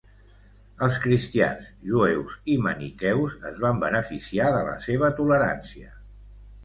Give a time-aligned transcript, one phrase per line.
[0.85, 5.93] Els cristians, jueus i maniqueus es van beneficiar de la seva tolerància.